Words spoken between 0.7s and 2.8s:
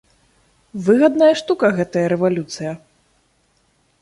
Выгадная штука гэтая рэвалюцыя!